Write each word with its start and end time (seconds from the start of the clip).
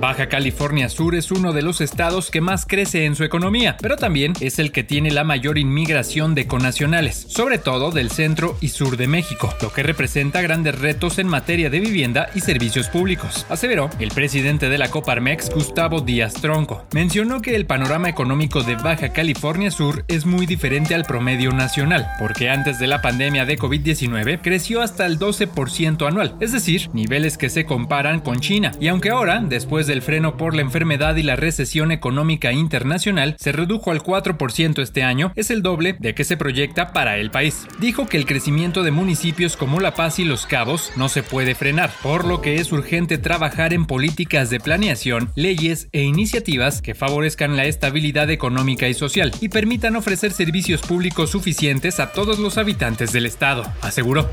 Baja 0.00 0.28
California 0.28 0.88
Sur 0.88 1.16
es 1.16 1.32
uno 1.32 1.52
de 1.52 1.62
los 1.62 1.80
estados 1.80 2.30
que 2.30 2.40
más 2.40 2.66
crece 2.66 3.04
en 3.04 3.16
su 3.16 3.24
economía, 3.24 3.76
pero 3.80 3.96
también 3.96 4.32
es 4.40 4.60
el 4.60 4.70
que 4.70 4.84
tiene 4.84 5.10
la 5.10 5.24
mayor 5.24 5.58
inmigración 5.58 6.36
de 6.36 6.46
conacionales, 6.46 7.26
sobre 7.28 7.58
todo 7.58 7.90
del 7.90 8.12
centro 8.12 8.56
y 8.60 8.68
sur 8.68 8.96
de 8.96 9.08
México, 9.08 9.52
lo 9.60 9.72
que 9.72 9.82
representa 9.82 10.40
grandes 10.40 10.78
retos 10.78 11.18
en 11.18 11.26
materia 11.26 11.68
de 11.68 11.80
vivienda 11.80 12.30
y 12.34 12.40
servicios 12.40 12.88
públicos, 12.88 13.44
aseveró 13.48 13.90
el 13.98 14.10
presidente 14.10 14.68
de 14.68 14.78
la 14.78 14.88
Coparmex, 14.88 15.50
Gustavo 15.50 16.00
Díaz 16.00 16.34
Tronco. 16.34 16.86
Mencionó 16.92 17.42
que 17.42 17.56
el 17.56 17.66
panorama 17.66 18.08
económico 18.08 18.62
de 18.62 18.76
Baja 18.76 19.12
California 19.12 19.72
Sur 19.72 20.04
es 20.06 20.26
muy 20.26 20.46
diferente 20.46 20.94
al 20.94 21.06
promedio 21.06 21.50
nacional, 21.50 22.06
porque 22.20 22.50
antes 22.50 22.78
de 22.78 22.86
la 22.86 23.02
pandemia 23.02 23.46
de 23.46 23.58
COVID-19 23.58 24.40
creció 24.42 24.80
hasta 24.80 25.06
el 25.06 25.18
12% 25.18 26.06
anual, 26.06 26.36
es 26.38 26.52
decir, 26.52 26.88
niveles 26.92 27.36
que 27.36 27.50
se 27.50 27.64
comparan 27.64 28.20
con 28.20 28.38
China, 28.38 28.70
y 28.80 28.86
aunque 28.86 29.10
ahora, 29.10 29.42
después 29.44 29.87
del 29.88 30.02
freno 30.02 30.36
por 30.36 30.54
la 30.54 30.62
enfermedad 30.62 31.16
y 31.16 31.24
la 31.24 31.34
recesión 31.34 31.90
económica 31.90 32.52
internacional 32.52 33.34
se 33.40 33.50
redujo 33.50 33.90
al 33.90 34.02
4% 34.02 34.80
este 34.80 35.02
año, 35.02 35.32
es 35.34 35.50
el 35.50 35.62
doble 35.62 35.96
de 35.98 36.14
que 36.14 36.22
se 36.22 36.36
proyecta 36.36 36.92
para 36.92 37.18
el 37.18 37.32
país. 37.32 37.66
Dijo 37.80 38.06
que 38.06 38.16
el 38.16 38.26
crecimiento 38.26 38.84
de 38.84 38.92
municipios 38.92 39.56
como 39.56 39.80
La 39.80 39.94
Paz 39.94 40.20
y 40.20 40.24
Los 40.24 40.46
Cabos 40.46 40.92
no 40.94 41.08
se 41.08 41.24
puede 41.24 41.56
frenar, 41.56 41.90
por 42.02 42.24
lo 42.24 42.40
que 42.40 42.56
es 42.56 42.70
urgente 42.70 43.18
trabajar 43.18 43.72
en 43.72 43.86
políticas 43.86 44.50
de 44.50 44.60
planeación, 44.60 45.30
leyes 45.34 45.88
e 45.90 46.02
iniciativas 46.02 46.80
que 46.82 46.94
favorezcan 46.94 47.56
la 47.56 47.64
estabilidad 47.64 48.30
económica 48.30 48.88
y 48.88 48.94
social 48.94 49.32
y 49.40 49.48
permitan 49.48 49.96
ofrecer 49.96 50.32
servicios 50.32 50.82
públicos 50.82 51.30
suficientes 51.30 51.98
a 51.98 52.12
todos 52.12 52.38
los 52.38 52.58
habitantes 52.58 53.12
del 53.12 53.26
estado, 53.26 53.64
aseguró. 53.82 54.28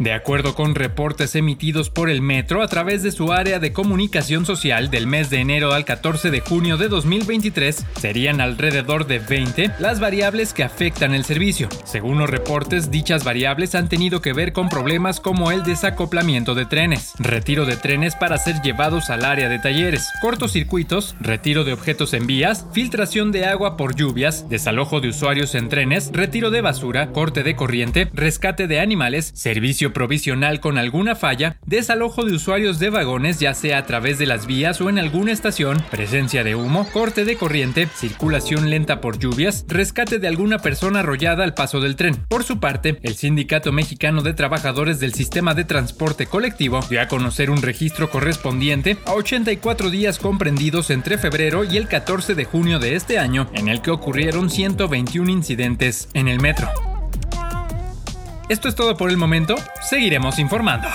De 0.00 0.14
acuerdo 0.14 0.54
con 0.54 0.74
reportes 0.74 1.34
emitidos 1.34 1.90
por 1.90 2.08
el 2.08 2.22
Metro 2.22 2.62
a 2.62 2.68
través 2.68 3.02
de 3.02 3.12
su 3.12 3.34
área 3.34 3.58
de 3.58 3.74
comunicación 3.74 4.46
social 4.46 4.90
del 4.90 5.06
mes 5.06 5.28
de 5.28 5.40
enero 5.40 5.74
al 5.74 5.84
14 5.84 6.30
de 6.30 6.40
junio 6.40 6.78
de 6.78 6.88
2023, 6.88 7.84
serían 7.98 8.40
alrededor 8.40 9.06
de 9.06 9.18
20 9.18 9.72
las 9.78 10.00
variables 10.00 10.54
que 10.54 10.64
afectan 10.64 11.12
el 11.12 11.26
servicio. 11.26 11.68
Según 11.84 12.16
los 12.16 12.30
reportes, 12.30 12.90
dichas 12.90 13.24
variables 13.24 13.74
han 13.74 13.90
tenido 13.90 14.22
que 14.22 14.32
ver 14.32 14.54
con 14.54 14.70
problemas 14.70 15.20
como 15.20 15.52
el 15.52 15.64
desacoplamiento 15.64 16.54
de 16.54 16.64
trenes, 16.64 17.12
retiro 17.18 17.66
de 17.66 17.76
trenes 17.76 18.16
para 18.16 18.38
ser 18.38 18.62
llevados 18.62 19.10
al 19.10 19.22
área 19.22 19.50
de 19.50 19.58
talleres, 19.58 20.08
cortocircuitos, 20.22 21.14
retiro 21.20 21.62
de 21.64 21.74
objetos 21.74 22.14
en 22.14 22.26
vías, 22.26 22.66
filtración 22.72 23.32
de 23.32 23.44
agua 23.44 23.76
por 23.76 23.94
lluvias, 23.94 24.48
desalojo 24.48 25.02
de 25.02 25.08
usuarios 25.08 25.54
en 25.54 25.68
trenes, 25.68 26.10
retiro 26.14 26.50
de 26.50 26.62
basura, 26.62 27.12
corte 27.12 27.42
de 27.42 27.54
corriente, 27.54 28.08
rescate 28.14 28.66
de 28.66 28.80
animales, 28.80 29.30
provisional 29.92 30.60
con 30.60 30.78
alguna 30.78 31.14
falla, 31.14 31.56
desalojo 31.66 32.24
de 32.24 32.34
usuarios 32.34 32.78
de 32.78 32.90
vagones 32.90 33.40
ya 33.40 33.54
sea 33.54 33.78
a 33.78 33.86
través 33.86 34.18
de 34.18 34.26
las 34.26 34.46
vías 34.46 34.80
o 34.80 34.88
en 34.88 34.98
alguna 34.98 35.32
estación, 35.32 35.82
presencia 35.90 36.44
de 36.44 36.54
humo, 36.54 36.88
corte 36.92 37.24
de 37.24 37.36
corriente, 37.36 37.88
circulación 37.94 38.70
lenta 38.70 39.00
por 39.00 39.18
lluvias, 39.18 39.64
rescate 39.68 40.18
de 40.18 40.28
alguna 40.28 40.58
persona 40.58 41.00
arrollada 41.00 41.44
al 41.44 41.54
paso 41.54 41.80
del 41.80 41.96
tren. 41.96 42.16
Por 42.28 42.44
su 42.44 42.60
parte, 42.60 42.98
el 43.02 43.14
Sindicato 43.16 43.72
Mexicano 43.72 44.22
de 44.22 44.34
Trabajadores 44.34 45.00
del 45.00 45.14
Sistema 45.14 45.54
de 45.54 45.64
Transporte 45.64 46.26
Colectivo 46.26 46.80
dio 46.88 47.00
a 47.00 47.08
conocer 47.08 47.50
un 47.50 47.62
registro 47.62 48.10
correspondiente 48.10 48.96
a 49.06 49.12
84 49.12 49.90
días 49.90 50.18
comprendidos 50.18 50.90
entre 50.90 51.18
febrero 51.18 51.64
y 51.64 51.76
el 51.76 51.88
14 51.88 52.34
de 52.34 52.44
junio 52.44 52.78
de 52.78 52.94
este 52.94 53.18
año, 53.18 53.48
en 53.54 53.68
el 53.68 53.82
que 53.82 53.90
ocurrieron 53.90 54.50
121 54.50 55.30
incidentes 55.30 56.08
en 56.14 56.28
el 56.28 56.40
metro. 56.40 56.89
Esto 58.50 58.66
es 58.66 58.74
todo 58.74 58.96
por 58.96 59.10
el 59.10 59.16
momento, 59.16 59.54
seguiremos 59.80 60.40
informando. 60.40 60.88